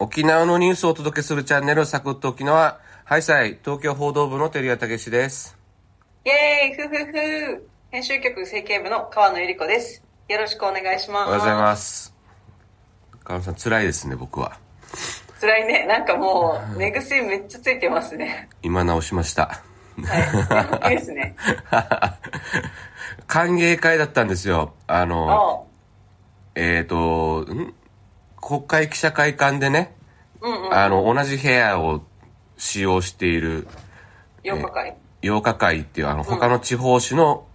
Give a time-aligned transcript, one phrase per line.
[0.00, 2.78] 沖縄のニュースをお届けするチャンネル、サクッと沖縄。
[3.04, 5.58] ハイサイ、東京報道部の照屋武史です。
[6.24, 10.04] イェーイふふふ編集局整形部の川野ゆり子です。
[10.28, 11.26] よろしくお願いします。
[11.26, 12.14] おはようございます。
[13.24, 14.56] 川野さん、辛いですね、僕は。
[15.40, 15.84] 辛いね。
[15.86, 18.48] なんかもう、目薬めっちゃついてますね。
[18.62, 19.60] 今直しました。
[20.04, 20.92] はい。
[20.92, 21.34] いいですね。
[23.26, 24.74] 歓迎会だったんですよ。
[24.86, 25.68] あの、あ
[26.54, 27.74] えっ、と、ん？
[28.40, 29.94] 国会記者会館でね、
[30.40, 30.74] うんうん。
[30.74, 32.02] あの、同じ部屋を
[32.56, 33.66] 使用している、
[34.44, 34.96] 8日会。
[35.22, 37.46] 洋歌会っていう、あの、他の地方紙の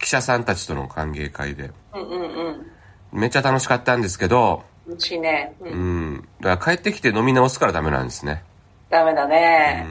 [0.00, 3.20] 記者さんたちとの歓迎会で、うんうんうん。
[3.20, 5.54] めっちゃ楽しかったんですけど、うちね。
[5.60, 5.72] うん。
[5.72, 5.76] う
[6.16, 6.28] ん。
[6.40, 8.42] だから帰ってきて飲み直すからダメなんですね。
[8.90, 9.86] ダメだね。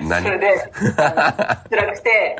[0.00, 0.24] 何？
[0.24, 0.72] それで、
[1.70, 2.36] 辛 くて、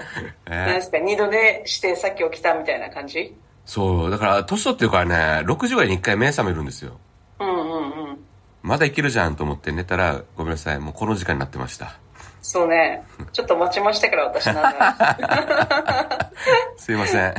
[0.46, 3.36] えなんですか、二度寝してさっき起きたみたいな感じ？
[3.64, 6.98] そう、だから、年取ってるからね、6時ぐらいに1回目覚めるんですよ。
[7.40, 8.18] うんうんうん。
[8.62, 11.98] まだいけるじゃんと思って寝たら、ごめんなさい、もうこの時間になってました。
[12.42, 13.02] そうね。
[13.32, 16.30] ちょっと待ちましたから、私なんだ。
[16.76, 17.34] すいません。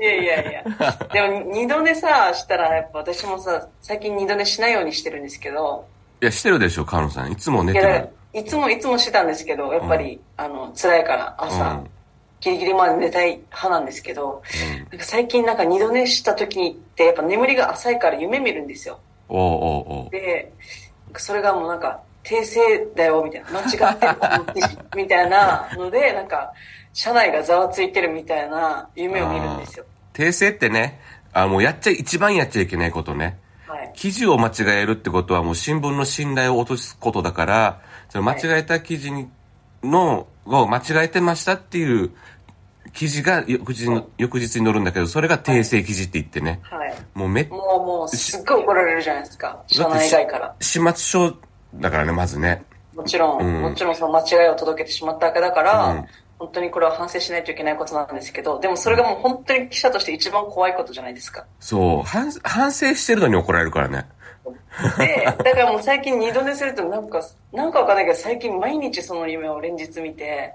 [0.00, 0.64] いやいやいや。
[1.12, 5.86] でも、二度寝さ、したら、やっぱ私もさ、最近二度寝しないようにしてるんですけど、
[6.22, 7.32] いや、してるでしょ、川野さん。
[7.32, 8.08] いつも寝てる。
[8.32, 11.90] いつもいつもしてたんですけど、やっぱり、あの、辛いから、朝、うん
[12.40, 14.42] ギリギリまで寝たい派なんですけど、
[14.90, 18.98] なんか最近なんか二度寝した時って、やっぱ眠りが浅いから夢見るんですよ。
[19.28, 20.52] おうおうおうで、
[21.16, 22.60] それがもうなんか、訂正
[22.94, 23.60] だよ、みたいな。
[23.60, 24.66] 間違ってる、
[24.96, 26.52] みたいなので、なんか、
[26.92, 29.84] 車内がざわついてるみたいな夢を見るんですよ。
[30.12, 31.00] 訂正ってね、
[31.32, 33.38] あもうやっちゃ、一番やっちゃいけないことね。
[33.66, 33.92] はい。
[33.94, 39.28] 記事を間違えるってことはもう新聞の信頼を落とすことだから、その間違えた記事に、
[39.82, 42.10] の、を間違えてましたっていう
[42.92, 46.60] 記事が翌日の翌日に載るんだけど、それが訂正記事って言ってね。
[46.62, 46.94] はい。
[47.14, 49.62] もうめっもうもう、すっごい怒られるじゃないですか。
[49.66, 50.54] 社内外から。
[50.60, 51.36] 始末書
[51.74, 52.64] だからね、まずね。
[52.94, 56.04] もちろん、うんもちろんその間違いを届けてしまったわけだから、うん
[56.38, 61.44] 本当にこれは反省しないといけないことなんですけど、でもそれがもう本当に記者として一番怖いことじゃないですか。
[61.58, 64.06] そう、反反省してるのに怒られるからね。
[64.98, 67.22] で、だからもう最近二度寝するとなんか、
[67.52, 70.54] なんかわかんないけど最近毎日その夢を連日見て、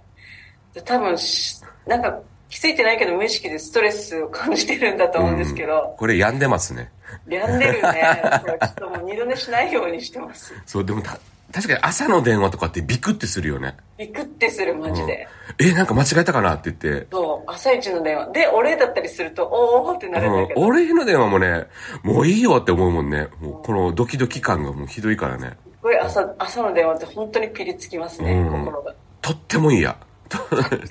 [0.74, 6.92] で多分し、なんか気づいてないけど無意識でストレスを感じてるんだと思うんですけど、これ病んでますね。
[7.28, 8.22] 病んでるね。
[8.44, 10.54] ちょっともう二度寝しないようにしてます。
[10.66, 11.18] そう、でもた、
[11.54, 13.78] 確かに朝の電話とかってビクってするよね。
[13.98, 15.28] ビクってするマジで。
[15.60, 17.08] え、なんか間違えたかなって言って。
[17.12, 18.32] そう、朝一の電話。
[18.32, 20.62] で、お礼だったりすると、おーってなるんだけど。
[20.62, 21.68] うん、俺の電話もね、
[22.02, 23.28] もういいよって思うもんね。
[23.40, 25.56] もうこのドキドキ感がもうひどいからね。
[25.64, 28.96] すごい朝、朝の電話って本当にピリつきますね、うん心が。
[29.22, 29.90] とっても嫌。
[29.92, 29.98] でも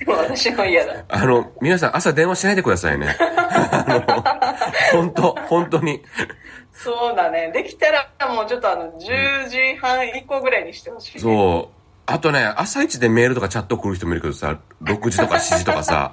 [0.07, 1.03] 私も嫌だ。
[1.09, 3.15] あの、皆さん朝電話しないでくださいね。
[3.19, 3.85] あ
[4.93, 6.01] の、本当本当に。
[6.71, 7.51] そうだね。
[7.53, 11.19] できたらもうちょっとあの、10時半以降ぐらいにしてほしい。
[11.19, 11.83] そう。
[12.05, 16.11] あとね、朝一でメールとかチャット送る人もいるけどさ、6時とか7時とかさ、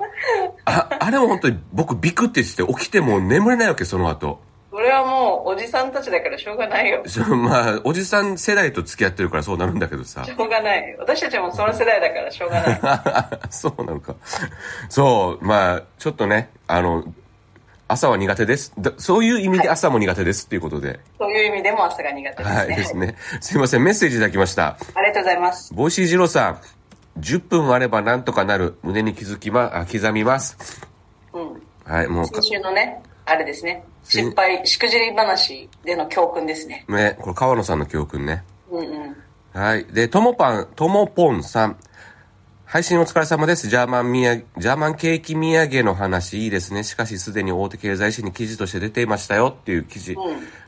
[0.64, 4.40] あ、あれも本当に僕ビクってして起きてもう眠れないわけ、その後。
[5.44, 7.02] おじさんたちだからしょうがないよ。
[7.36, 10.24] まあ、おじさん世代と付き合ってるからそうなるんだけどさ。
[10.26, 10.96] ょうがない。
[10.98, 12.80] 私たちもその世代だからしょうがない。
[13.50, 14.14] そうなのか。
[14.88, 17.04] そう、まあ、ちょっとね、あの、
[17.88, 18.72] 朝は苦手です。
[18.78, 21.00] だそういう意味で朝も苦手ですっていうことで。
[21.18, 22.56] そういう意味でも朝が苦手ですね。
[22.56, 23.16] はい、ですね。
[23.40, 24.76] すいません、メッセージいただきました。
[24.94, 25.74] ありがとうございます。
[25.74, 26.60] ボイシー二郎さん、
[27.18, 30.56] 10分あればなんとかなる、胸に気づきま、あ刻みます。
[31.32, 31.62] うん。
[31.84, 33.84] はい、もうか先、週のね、あれですね。
[34.02, 36.84] 先失敗、しくじり話での教訓ですね。
[36.88, 38.42] ね、これ川野さんの教訓ね。
[38.72, 39.16] うんうん。
[39.52, 39.84] はい。
[39.84, 41.76] で、ともパン、ともぽんさん。
[42.64, 43.68] 配信お疲れ様です。
[43.68, 46.82] ジャーマンみや、ジャーマンケーキ土産の話いいですね。
[46.82, 50.16] しかしすでに大手経済誌に記事として出ていましたよっていう記事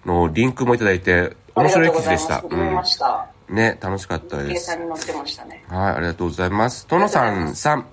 [0.07, 2.37] のリンクもいただいて、面白い記事でした。
[2.37, 2.69] ありがとうございます。
[2.69, 3.29] 読みました。
[3.49, 3.57] うん。
[3.57, 4.89] ね、楽しかったです計算。
[4.89, 5.65] に載ってましたね。
[5.69, 6.87] はい、ありがとうございます。
[6.87, 7.87] とのさんさん。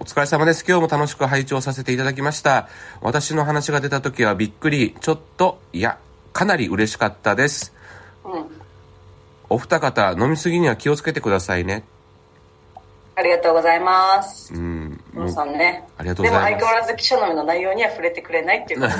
[0.00, 0.64] お疲れ様です。
[0.66, 2.70] 今日も楽しく拝聴させていただきました。
[3.02, 5.98] 私の話が出た時はびっくり、ちょっと、いや、
[6.32, 7.74] かなり嬉しかったです。
[8.24, 8.46] うん。
[9.50, 11.84] お二方、飲みすぎには気をつけてくださいね。
[13.14, 14.54] ありがとうございます。
[14.54, 15.04] うん。
[15.12, 15.84] 皆さんね。
[15.98, 18.94] ありがとうございますでも相変わらず記者の目の内容には触れてくれないっていうこと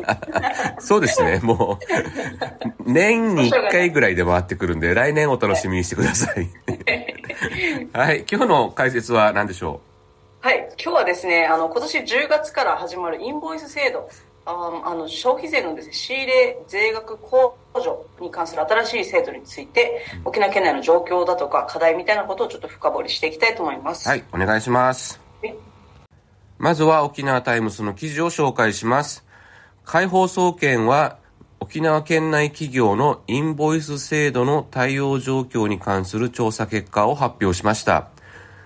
[0.80, 1.78] そうですね、も
[2.86, 6.48] う、年に1回ぐらいで回ってくるんで、来年お楽しみにしてください。
[7.92, 9.89] はい、今日の解説は何でしょはい。
[10.82, 14.08] 今日はですね、あの、今年10月から始まるインボイス制度、
[14.46, 24.06] ああの、消費税のですね、仕入れ税額控除に関する新しい制度について、沖縄県内の状況だとか課題みたいなことをちょっと深掘りしていきたいと思います。
[24.06, 25.20] うはい、お願いします。
[25.42, 25.54] はい。
[26.56, 29.26] まずは沖縄タイムスの記事を紹介します。
[29.84, 31.18] 解放総研は
[31.60, 38.08] 沖縄県内企業のインボイス制度の対応状況に関する調査結果を発表しました。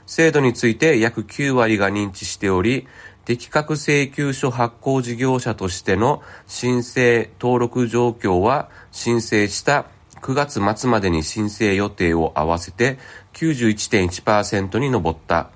[0.07, 2.87] 制度について約9割が認知しており、
[3.25, 9.87] 適格請求書発行事業者としての申請登録状況は申請した
[10.21, 12.99] 9月末までに申請予定を合わせて
[13.35, 15.51] 91.1%に上った。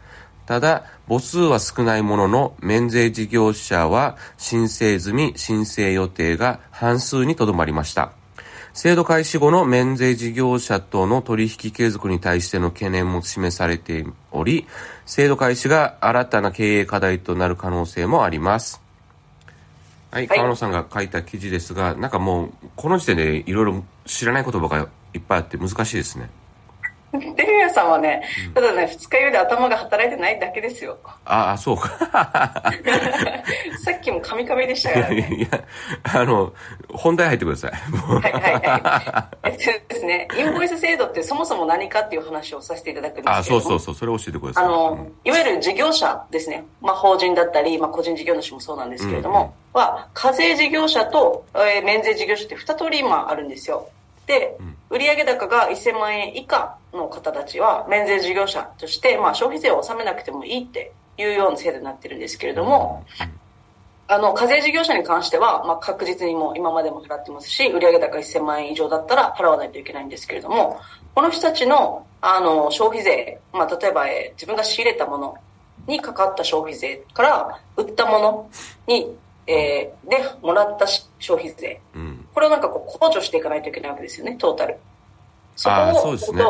[0.44, 8.17] ただ、母数は少ないものの、免税事業者は申請済み、申請予定が半数にとどまりました。
[8.78, 14.68] 制度開始後の免税事業者との取引継続に対しての懸念も示されており、
[15.04, 18.80] 制度開始が新たな経営課題となる可能性もあります。
[20.12, 26.30] はい、はい川野さんが書いた記事ですが、なんかもう、この時点でいろいろ知らない言葉がいっぱいあって難しいですね。
[27.12, 28.22] デルミアさんはね、
[28.54, 30.98] ただね、二日酔いで頭が働いてないだけですよ。
[31.24, 31.88] ああ、そうか。
[33.82, 35.28] さっきもカミカミでしたからね。
[35.38, 35.48] いや、
[36.02, 36.52] あの、
[36.92, 37.72] 本題入ってください。
[37.72, 39.46] はいはいはい。
[39.46, 43.38] えっとですね、インボイス制度ってそもそも何かっていう話をさせていただくんですけれども。
[43.38, 44.64] あそうそうそう、それ教えてください。
[44.64, 46.64] あの、うんいわゆる事業者ですね。
[46.80, 53.88] まあ、法人だったり、まあ、個人事業主もそうなんですけれども、は、課税事業者と、えー免税事業者って二通り今あるんですよ。
[54.28, 54.58] で、
[54.90, 63.04] 売上高が1000万円以下の方たちは、免税事業者として、まあ、消費税を納めなくてもいいっていうような制度になってるんですけれども、
[64.06, 70.78] あの、課税事業者に関しては、まあ、確実にもう今までも払ってますし、売上高1000万円以上だったら払わないといけないんですけれども、
[71.14, 75.34] この人たちの、あの、消費税、まあ、例えば、えー自分が仕入れたもの
[75.86, 78.50] にかかった消費税から、売ったもの
[78.86, 79.14] に、
[79.46, 81.80] えーで、もらったし消費税。
[82.38, 82.40] うん。
[82.40, 84.76] これをなんかこう、控除していかないといけないわけですよね、トータル。
[85.56, 86.44] そああ、こを、そうですね。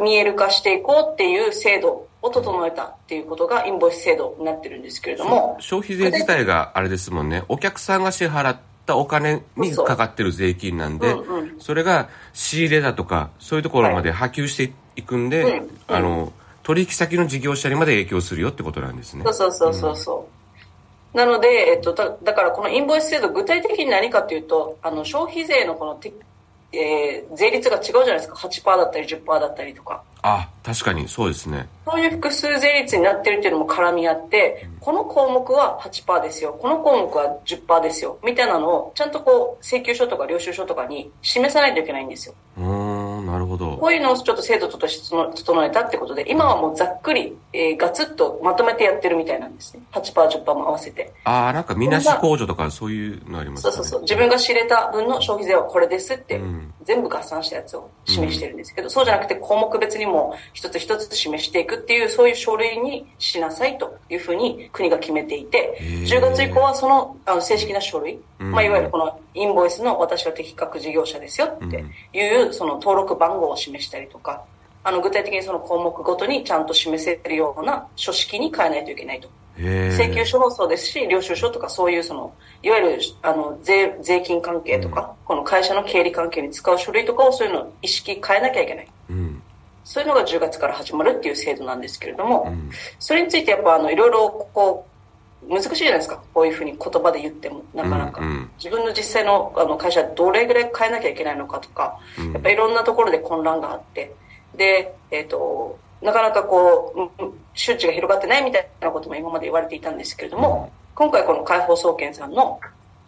[0.00, 7.44] 見える化していこうっていう制度を整えたっていうことがインボイス制度になってるんですけれども、消費税自体があれですもんね。
[7.48, 8.56] お客さんが支払っ
[8.86, 16.32] たお金にかかってる税金なんで、うんうんそれが仕入れだとか、そういうところまで波及していくんで、はいうんあの、
[16.64, 19.22] 取引先の事業者にまで影響するよってことなんですね。
[19.24, 20.41] そうそうそうそうそう。
[21.14, 26.12] なので、えっと、だだからこのインボイス制度、具体的に何かというと、あの、消費税のこのて、
[26.72, 28.34] えー税率が違うじゃないですか。
[28.34, 30.02] 8%だったり10%だったりとか。
[30.22, 31.68] あ、確かにそうですね。
[31.84, 36.56] そういう複数税率になってるっていうのも絡み合って、この項目は8%ですよ。
[36.58, 38.18] この項目は10%ですよ。
[38.24, 42.34] みたいなのを、ちゃんとこう、請求書とか領収書とかに示さないといけないんですよ。
[42.56, 42.81] うーん、
[43.52, 43.76] ほど。
[43.76, 49.82] こういうのをちょっと制度として整えたってことで、今はもうざっくり、えーガツッとまとめてやってるみたいなんですね。
[49.92, 51.12] 8%、10%も合わせて。
[51.24, 53.72] ああ、なんかみなし控除とかそういうのありますね。
[53.72, 54.00] そうそうそう。
[54.02, 74.44] 自分が仕入れた分の消費税はこれですってうん、全部合算したやつを示してるんですけど、そうじゃなくて項目別にも一つ一つ示していくっていう、そういう書類にしなさいというふうに国が決めていて、へー10月以降はそのあの正式な書類、うんまあ、いわゆるこのインボイスの私は適格事業者ですよっていう、その登録番号を示したりとか、
[74.84, 79.28] あの具体的にその項目ごとにちゃんと示せるような書式に変えないといけないと。
[79.56, 88.88] 請求書もそうですし、領収書とかそういうその、いわゆるあの税税金関係とか、この会社の経理関係に使う書類とかをそういうのを意識変えなきゃいけない。
[89.10, 89.42] うん。
[89.84, 92.70] そういうのが10月から始まるっていう制度なんですけれども、うん。
[92.98, 94.91] それについてやっぱあのいろいろこう、
[95.48, 96.22] 難しいじゃないですか。
[96.32, 98.20] こういうふうに言葉で言っても、なかなか。
[98.20, 98.50] うんうん。
[98.56, 102.32] 自分の実際のあの会社どれぐらい変えなきゃいけないのかとか、うん。
[102.32, 104.14] やっぱいろんなところで混乱があって、
[104.56, 112.58] で、えっ、と、なかなかこう、うん周知が広がってないみたいなことも今まで言われていたんですけれども、今回この解放総研さんの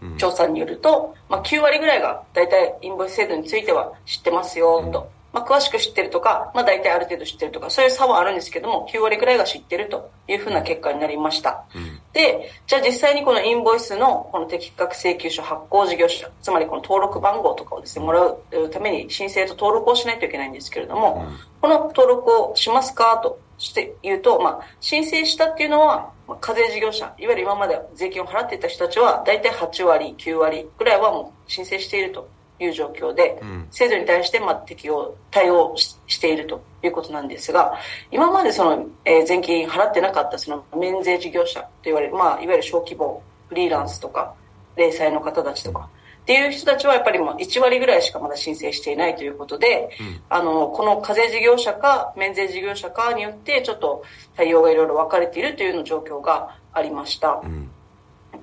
[0.03, 0.17] うん。
[0.19, 11.65] 調査によると、まあ、9割ぐらいが大体インボイス制度については知ってますよと、まあ、詳しく知ってるとか、まあ、大体ある程度知ってるとか、そういう差はあるんですけども、9割ぐらいが知ってるというふうな結果になりました。
[11.75, 12.01] うん。
[12.13, 18.39] で、じゃあ実際にこのインボイスのこの適格請求書発行事業者、つまりこの登録番号とかをですね、もらう
[18.71, 21.27] ために申請と登録をしないといけないんですけれども、
[21.61, 32.29] この登録をしますかとして言うと、まあ、申請したっていうのは、まあ、課税事業者、いわゆる今まで税金を払っていた人たちは、大体8割、9割ぐらいはもう申請していると
[32.61, 37.75] いう状況で、ん制度に対してまあ適用、対応ししているということなんですが、
[38.11, 44.35] 今までその、えー税金払ってなかったその免税事業者と言われる、まあ、いわゆる小規模、フリーランスとか、
[44.77, 45.89] 零細の方たちとか、
[46.25, 49.91] っていう人たちはやっぱりもう1割ぐらいしかまだ申請していないということで、
[50.31, 54.03] あの、この課税事業者か免税事業者かによってちょっと
[54.35, 57.43] 対応がいろいろ分かれているというような状況がありました。
[57.45, 57.71] うん。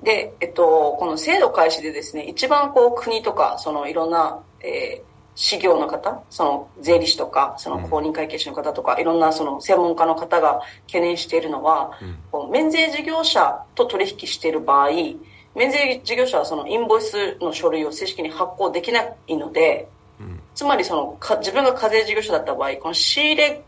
[0.03, 11.99] で、えっと、この制度開始でですね、一番こう国とか、そのいろんな、えー、事業の方、その税理士とか、その公認会計士の方とか、いろんなその専門家の方が懸念しているのは、
[12.31, 14.89] こう免税事業者と取引している場合、
[15.53, 19.87] 免税事業者はそのインボイスの書類を正式に発行できないので、
[20.55, 23.63] つまりそのか自分が課税事業者だった場合、この仕入れ、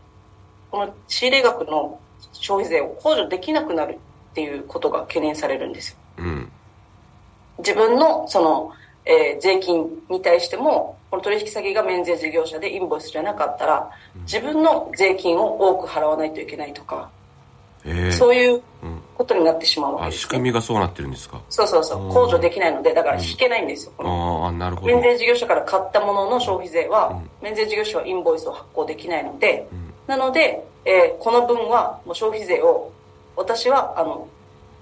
[0.70, 1.98] この仕入れ額の
[2.32, 3.98] 消費税を控除できなくなる
[4.30, 5.98] っていうことが懸念されるんですよ。
[7.72, 7.78] うん。
[7.78, 8.72] 自分のその、
[9.06, 13.90] えー税金に対しても、この取引先が免税事業者でインボイスじゃなかったら、
[14.22, 17.10] 自分の税金を多く払わないといけないとか、
[17.84, 19.00] ええそういううん。
[19.14, 21.40] ことになってしまうわけあ、です、仕組みがそうなってるんですか？
[21.50, 23.92] そうそうそう、控除できないので、だから引けないんですよ。
[23.96, 24.92] このああ、なるほど。
[24.92, 32.90] 免税事業者から買ったものの消費税は、うん免税事業者はインボイスを発行できないので、うんなので、えーこの分はもう消費税を
[33.36, 34.26] 私はあの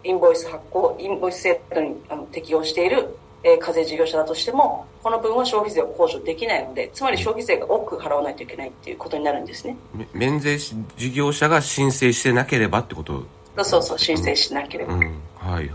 [0.05, 1.97] インボイス発行インボイス制度に
[2.33, 9.77] 適用している、えー課税事業者だとしてもこの分は消費税を控除できないのでつまり消費税が多く払わないといけないっていうことになるんですね。
[9.95, 13.25] め免税し事業者が申請してなければってこと？
[13.57, 15.01] そうそうそう申請しなければ、うん。
[15.01, 15.11] はい
[15.55, 15.69] はい。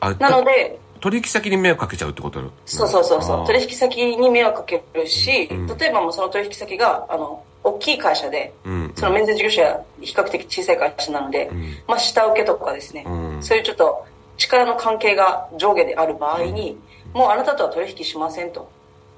[0.00, 2.40] あ、なので取引先に迷惑かけちゃうってこと？
[2.64, 3.46] そうそうそうそう。
[3.46, 8.92] 取引先に迷惑かけるし、うん例えばもうその取引先があの大きい会社でうん。
[8.96, 11.76] その免税事業者は比較的小さい会社なので、うん。
[11.86, 13.04] まあ、下請けとかですね、
[13.38, 14.04] うんそういうちょっと
[14.36, 16.78] 力の関係が上下である場合に、
[17.12, 18.70] もうあなたとは取引しませんと。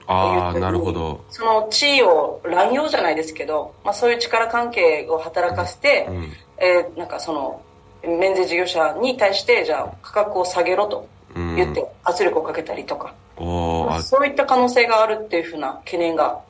[0.06, 1.22] ああ、なるほど。
[1.30, 6.32] その地位を乱用じゃないですけど、まあ、そういう力関係を働かせて、うん。
[6.58, 7.62] えーなんかその、
[8.02, 11.56] 免税事業者に対して、じゃあ価格を下げろとうん。
[11.56, 16.40] 言って圧力をかけたりとか、おーあそういった可能性があるっていうふうな懸念が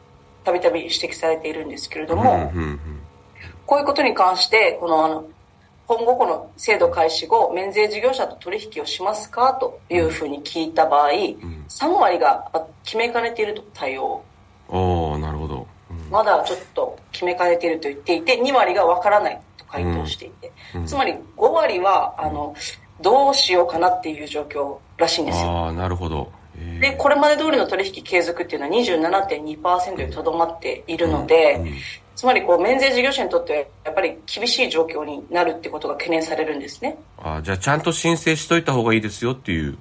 [0.45, 2.81] たびたび指摘されているんですけれども、うんうんうん
[3.67, 5.25] こういうことに関して、このあの、
[5.91, 11.15] 今後この制度開始後、免税事業者と取引をしますかというふうに聞いた場合、ん
[11.69, 14.23] 3割があ決めかねていると対応。
[14.69, 15.67] おーなるほど。
[15.91, 22.55] うんまだちょっと決めかねていると言っていて、2割がわからないと回答していて、うんつまり5割は、あの、
[23.01, 25.49] どうしようかなっていう状況らしいんですよ。
[25.51, 26.31] ああ、なるほど。
[26.57, 31.73] えーで、これまで通りの取引継続っていうのは27.2%にとどまっているので、うん
[32.21, 36.99] つまりこう免税事業者にとってはやっぱり厳しい状況になるってことが懸念されるんですね。
[37.17, 39.79] あーじゃあちゃんと申請しといた方がいいですよっていう。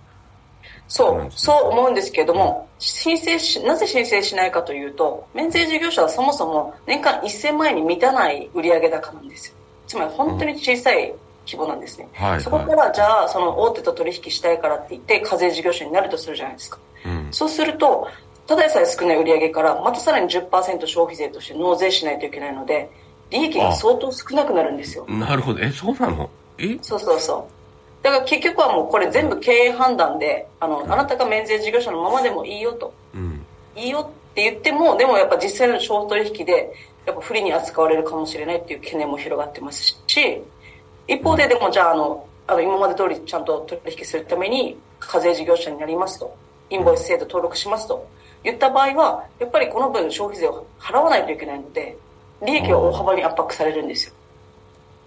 [0.87, 9.55] そう、うんそう思うんですけれども、申請し、なぜ申請しないかというと、免税事業者はそもそも年間1000万円に満たない売上高なんですよ。
[9.85, 11.13] つまり本当に小さい
[11.45, 12.07] 規模なんですね。
[12.13, 16.79] はいそこからじゃあ、その大手と取引したいからって言って課税事業者になるとするじゃないですか。
[17.05, 17.27] うん。
[17.31, 18.07] そうすると、
[18.49, 20.49] ただでさえ少ない売上から、またさらに10%
[20.87, 22.89] 消費税として納税しないといけないので、
[23.29, 25.05] 利益が相当少なくなるんですよ。
[25.07, 25.59] なるほど。
[25.59, 26.27] え、そうなの？
[26.57, 26.75] え？
[26.81, 28.03] そうそうそう。
[28.03, 32.91] だから結局はもうこれ全部経営判断で、あの、あなたが免税事業者のままでもいいよと。
[33.13, 33.45] うん。
[33.75, 36.73] いいよって言っても、でもやっぱ実際の商取引で、
[37.05, 40.41] やっぱ不利に扱われるかもしれないっていう懸念も広がってますし、
[41.07, 46.35] 一方ででもじゃあ、あの、あの、今まで通りちゃんと取引するために、課税事業者になりますと、
[46.71, 48.07] インボイス制度登録しますと
[48.43, 51.97] 言った場合は、やっぱりこの分消費税を払わないといけないので、
[52.45, 54.13] 利益は大幅に圧迫されるんですよ。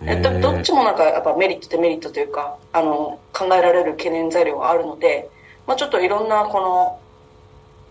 [0.04, 5.30] えどどっちもなんかやっぱメリットデメリットというかあの考えられる懸念材料があるので、
[5.66, 6.98] まあ、ちょっといろんなこの、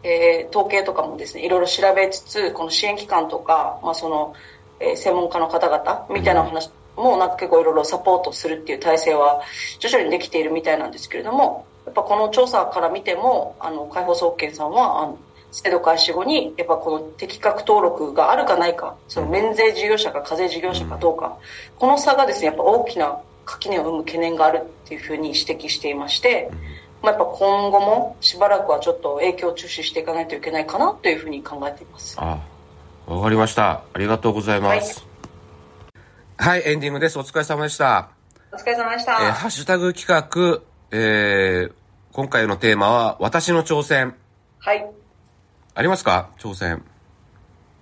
[0.04, 4.34] えー統計とかもですねいろいろ調べつつこの支援機関とか、まあその
[4.80, 9.42] えー専門家の方々みたいな話もなんか結構いろいろサポートするっていう体制は
[9.80, 15.18] 徐々にできているみたいなんですけれどもやっぱこの調査から見てもあの解放総研さんはあの
[15.52, 21.38] 制度開始後にやっぱこの適格登録があるかないかその免税事業者か課税事業者かどうか、
[21.78, 26.50] この差がですねやっぱ大きな垣根を生む懸念があるっていうふうに指摘していまして、
[27.02, 32.16] まあ、やっぱ今後もしばらくはちょっと影響を注視していかないといけないかなというふうに考えています。
[32.20, 32.40] あ、
[33.08, 33.84] わかりました。
[33.94, 35.06] ありがとうございます。
[36.38, 37.20] はい、エンディングです。
[37.20, 38.10] お疲れ様でした。
[38.52, 39.14] お疲れ様でした。
[39.14, 41.74] えーハッシュタグ企画、えー、
[42.14, 44.16] 今回のテーマは、私の挑戦。
[44.60, 44.90] はい。
[45.76, 46.30] ありますか？
[46.40, 46.84] 挑戦。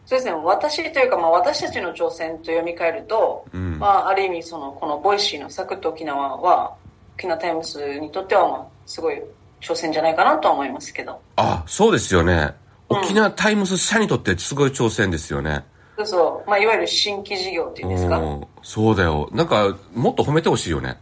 [0.05, 6.73] そうですね、私というか、まあ、私たちの挑戦と読み替えると、うんまあ、ある意味その、このボイシーのサクッと沖縄は、
[7.15, 9.21] 沖縄タイムズにとっては、まあ、すごい
[9.61, 11.19] 挑戦じゃないかなとは思いますけど。
[11.35, 12.33] あ、そうですよね。
[12.33, 12.53] うん
[12.91, 15.63] 沖縄タイムズ社にとってすごい挑戦ですよね。
[15.97, 18.17] そうそう、まあ、いわゆる新規事業っていうんですか？
[18.17, 19.29] うんそうだよ。
[19.31, 20.97] なんか、もっと褒めてほしいよね。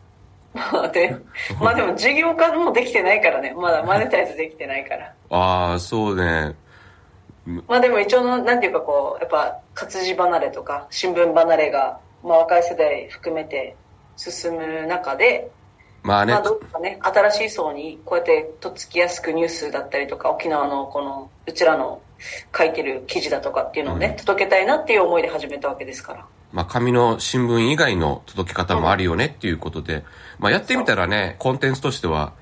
[0.92, 1.16] で、
[1.62, 5.14] まあでも事業化もできてないからね、まだマネタイズできてないから。
[5.32, 6.54] ああ、そうね。
[7.68, 13.76] まあでも一応の、なんていうかこう、やっぱ活字離れとか新聞離れが、まあ若い世代含めて
[14.18, 15.50] 進む中で、
[16.04, 22.02] まあね、まあどうかね、新しい層にこうやってとっつきやすくニュースだったりとか、沖縄のこの、うちらの
[22.58, 26.26] 書いてる記事だとかっていうのをね、届けたいなっていう思いで始めたわけですから。
[26.52, 30.04] まあ紙の新聞以外の届け方もあるよねっていうことで、
[30.40, 32.34] まあやってみたらね、コンテンツとしては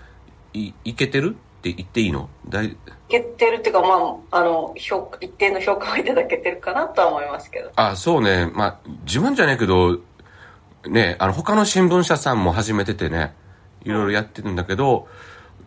[0.54, 2.30] いいけてるって言っていいの？
[2.48, 7.72] 大いけてるっていうか、まあ、あの、評価、一定の評価をいただけてるかなとは思いますけど。
[7.76, 8.50] あ、そうね。
[8.54, 10.00] まあ、自慢じゃないけど、
[10.88, 13.34] ね、あの、他の新聞社さんも始めててね、
[13.84, 15.08] いろいろやってるんだけど、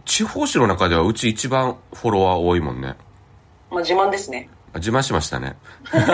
[0.04, 2.96] 地方紙の中ではうち一番フォロワー多いもんね。
[3.70, 4.48] まあ、自慢ですね。
[4.72, 5.56] あ自慢しましたね。
[5.92, 6.06] 自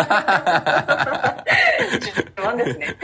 [2.37, 2.97] 慢ですね。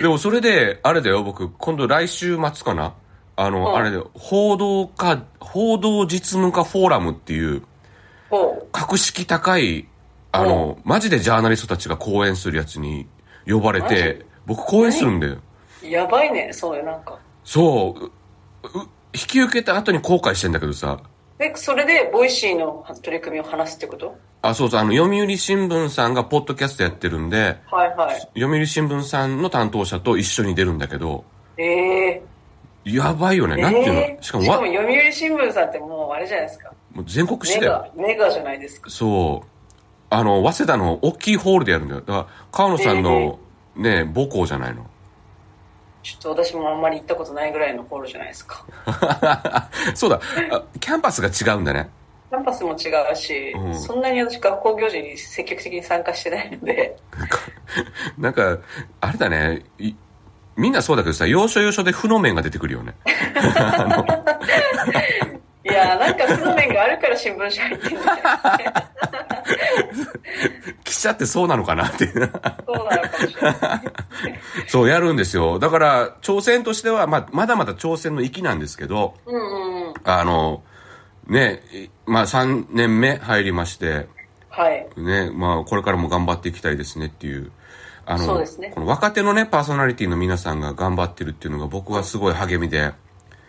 [0.02, 2.94] でもそれで、あれだよ、僕、今度来週末かな？
[3.40, 3.76] あの、うん。
[3.76, 7.62] あれだよ、報道か、報道実務家フォーラムっていう、
[8.28, 9.88] ほ格式高い、
[10.32, 13.06] あの、マジでジャーナリストたちが講演するやつに
[13.46, 15.38] 呼ばれて、僕講演するんだよ。
[15.82, 15.86] う。
[15.86, 17.18] やばいね、そうよ、なんか。
[17.42, 18.10] そう。
[19.14, 21.00] 引き受けた後に後悔してんだけどさ、
[21.38, 24.14] で、それで、 Voicy の取り組みを話すってこと？
[24.42, 28.20] あ、そうそう、あの、読売新聞さんがポッドキャストやってるんで、はいはい。
[28.38, 31.24] 読売新聞さんの担当者と一緒に出るんだけど、
[31.56, 32.22] ええ
[32.84, 33.56] やばいよね。
[33.60, 34.22] なんていうえの？
[34.22, 36.72] しかもわ、読売新聞さんってもうあれじゃないですか。
[36.92, 37.92] もう全国紙メだよ。
[37.96, 38.90] ガ、メガじゃないですか。
[38.90, 39.48] そう。
[40.08, 42.00] あの、早稲田の大きいホールでやるんだよ。
[42.00, 43.38] だから、川野さんの、
[43.76, 44.86] ね、母校じゃないの。
[46.02, 48.64] ちょっと私もあんまり行ったことないぐらいのホールじゃないですか。
[49.94, 50.20] そうだ
[50.50, 51.90] あ、キャンパスが違うんだね。
[52.30, 56.96] キャンパスも違うし、うんそんなに私学校行事に積極的に参加してないので、
[58.18, 58.58] なんか、
[59.00, 59.94] あれだね、い
[60.56, 62.94] みんなそうだけどさ、要所要所で負の面が出てくるよね。
[65.62, 67.98] いやーなんか負の面があるから新聞社入ってる。
[70.84, 72.12] 記者ってそうなのかなっていう。
[72.12, 73.60] そうなのかもしれない。
[74.68, 75.58] そう、やるんですよ。
[75.58, 79.94] だから、挑戦としては、まあ、まだまだ挑戦の域なんですけど、うんうんうん。
[80.04, 80.62] あの、
[81.26, 84.08] ね、いまあ、3年目入りまして、
[84.48, 84.88] はい。
[84.96, 87.52] ね、まあ、これからも頑張っていきたいですねっていう。
[88.10, 92.92] あの、ねこの若手のね、パーソナリティの皆さんが頑張ってるっていうのが僕はすごい励みで、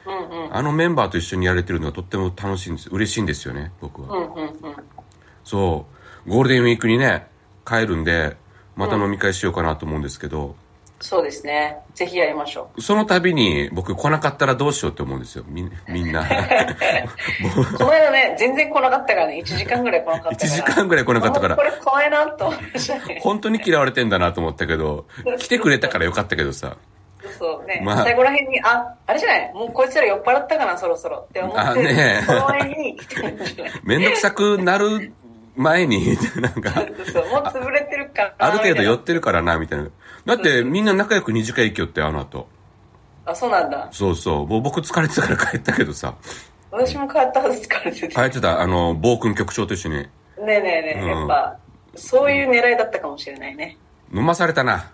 [0.05, 0.55] うんうん。
[0.55, 2.89] あのメンバーと一緒にやれてるのがとっても楽しいんです。
[2.91, 4.15] 嬉しいんですよね、僕は。
[4.15, 4.53] うんうんうん。
[5.43, 5.87] そ
[6.27, 6.29] う。
[6.29, 7.25] ゴールデンウィークにね、
[7.65, 8.37] 帰るんで、
[8.75, 10.55] また飲み会しようかなと思うんですけど、
[11.01, 11.77] そうですね。
[11.95, 15.43] ぜひやりましょその度に僕来なかったらどうしようって思うんですよ。
[15.47, 16.21] みみんな。
[17.57, 17.77] う。
[17.77, 20.49] この間ね、全然来なかったからね、1時間ぐらい来なかったから。
[20.51, 23.19] 1時間ぐらい来なかったからあこれ怖いなと思いましたね。
[23.21, 25.05] 本当に嫌われてんだなと思ったけど、
[25.39, 26.77] 来てくれたからよかったけどさ。
[27.37, 29.53] そうね、まあ最後らへんに、あ、あれじゃない？
[29.53, 35.13] もうこいつら酔っ払ったかな、そろそろって思って、あねその前に来てるんじゃないめんどくさくなる
[35.55, 36.71] 前に、なんか、
[37.13, 39.89] そうもう潰れてるからなある程度寄みってるからな、みたいな。
[40.25, 42.47] だってみんな仲良く二次会行きよって、あの後。
[43.25, 43.87] あ、そうなんだ。
[43.91, 44.47] そうそう。
[44.47, 46.15] もう僕疲れてたから帰ったけどさ。
[46.71, 48.09] 私も変わったはず疲れてて。
[48.09, 49.95] 帰ってた、あの、暴君局長と一緒に。
[49.95, 50.07] ね
[50.39, 51.57] えねえねえ、うんやっぱ、
[51.95, 53.77] そういう狙いだったかもしれないね。
[54.13, 54.91] 飲まされたな。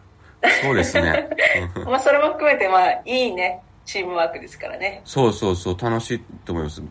[0.63, 1.29] そうですね。
[1.75, 5.01] う んまあ、それも含めて、まあ、いいね、チームワークですからね。
[5.05, 6.81] そうそうそう、楽しいと思います。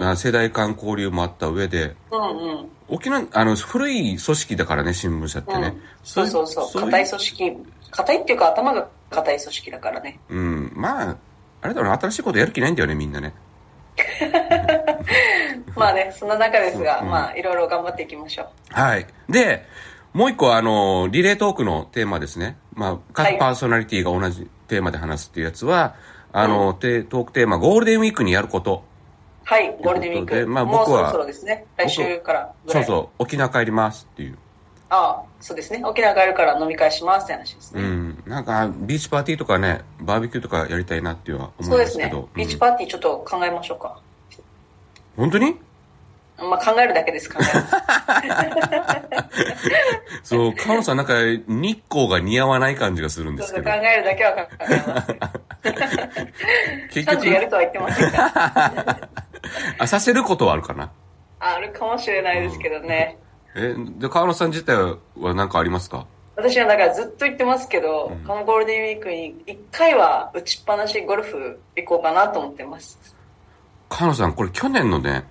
[0.00, 2.70] な世代間交流もあった上で、うんうん。
[2.88, 5.68] 沖縄、あの、古い組織だからね、新聞社ってね。
[5.68, 6.82] うん、そうそうそう。
[6.82, 7.56] い硬い組織。
[7.90, 10.18] 硬いっていうか頭が硬い組織だからね。
[10.28, 11.16] うん、まあ、
[11.62, 13.34] あれだろうな、新しいことやる気ないんだよね、みんなね。
[15.74, 18.46] まあね、そんな中ですが、うんまあ、いろいろ頑張っていきましょう。
[18.70, 19.06] はい。
[19.28, 19.66] で、
[20.12, 22.56] もう一個、あの、リレートークのテーマですね。
[22.74, 25.94] まあ、はい各パーソナリティが同じテーマで話すっていうやつは、
[26.32, 28.84] あの、テトークテーマ、ゴールデンウィークにやること。
[29.48, 30.34] はい、ゴールデンウィーク。
[30.34, 31.66] でまあもう僕はそろそろですね。
[31.76, 32.52] 来週から。
[32.66, 34.36] そうそう、沖縄帰りますっていう。
[34.90, 35.80] ああ、そうですね。
[35.84, 37.80] 沖縄帰るから飲み会しますって話ですね。
[37.80, 38.22] うん。
[38.26, 42.28] なんか、ビーチパーティーとかね、バーベキューとかやりたいなっていうのは思そうですねうんですけど。。
[42.34, 44.00] ビーチうんパーティーちょっと考えましょうか。
[45.16, 45.54] 本当に？
[46.38, 47.44] まあ考えるだけです、考え。
[50.22, 51.14] そう、川野さんなんか
[51.46, 53.76] 日光が似合わない感じがするんでそうそうすけど。
[53.76, 55.14] 考えるだけは考えます。
[56.92, 59.08] 結30やる局、とは言ってませんから。
[59.78, 60.92] あ、させることはあるかな？
[61.38, 63.18] あるかもしれないですけどね。
[63.54, 66.06] え、で、川野さん自体は何かありますか？
[66.36, 73.16] 私はだからずっと言ってますけど、このゴールデンウィークに一回は打ちっぱなしゴルフ行こうかなと思ってます。
[73.88, 75.24] 川野さん、これ去年のね、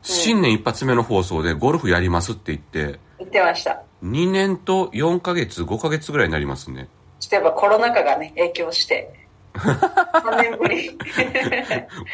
[0.00, 3.82] 新年一発目の放送でゴルフやりますって言って、言ってました。
[4.02, 6.88] 2年と4ヶ月、5ヶ月ぐらいになりますね。
[7.20, 9.25] ちょっとやっぱコロナ禍がね、影響して。
[9.56, 10.90] 3年ぶり。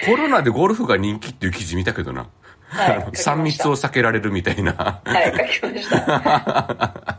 [0.06, 2.28] コロナでゴルフが人気っていう記事見たけどな。
[2.68, 4.72] はいあの3密を避けられるみたいな。
[5.04, 7.16] はい、書きました。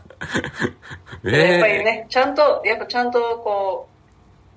[1.24, 3.88] えやっぱりね、ちゃんと、やっぱちゃんとこ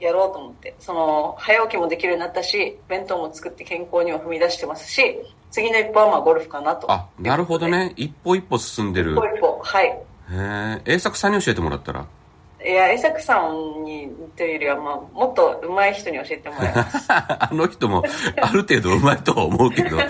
[0.01, 0.75] う、やろうと思って。
[0.79, 5.17] その、早起きもできるようになったし、弁当も作って健康にも踏み出してますし、
[5.49, 6.91] 次の一歩はまあゴルフかなと。
[6.91, 7.67] あ、なるほど。
[7.67, 7.93] ね。
[7.95, 9.15] 一歩一歩進んでる一。
[9.15, 9.87] 歩一歩、はい。
[9.87, 9.97] へ
[10.31, 12.05] え、栄作さんに教えてもらったら？
[12.67, 17.07] いや、江作さんにというよりは、まあ、もっと上手い人に教えてもらいます。
[17.09, 18.03] あの人も
[18.41, 19.97] ある程度うまいとは思うけど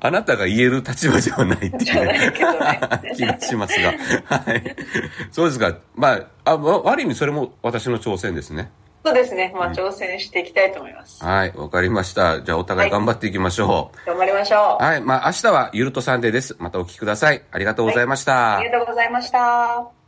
[0.00, 3.94] あなたが言える立場ではないっていう、気がしますが。
[4.26, 4.76] はい。
[5.30, 6.12] そうですが、ま
[6.44, 8.70] あ、あ、わ悪い意味それも私の挑戦ですね。
[9.02, 9.54] そうですね。
[9.56, 11.24] まあ、挑戦していきたいと思います。
[11.24, 12.42] はい、わかりました。
[12.42, 14.82] じゃあお互い頑張っていきましょ頑張りましょう。
[14.82, 14.84] う。
[14.84, 16.56] はい、まあ明日はゆるとサンデーです。
[16.58, 17.42] またお聞きください。
[17.50, 18.58] ありがとうございました。
[18.58, 19.99] ありがとうございました。